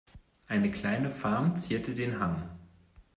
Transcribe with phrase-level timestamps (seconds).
[0.47, 2.49] Eine kleine Farm zierte den Hang.